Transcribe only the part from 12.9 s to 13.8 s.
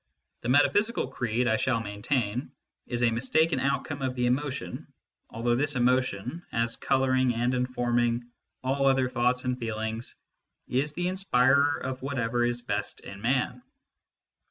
in Man.